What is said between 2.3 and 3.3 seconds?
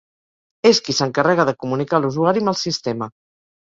amb el sistema.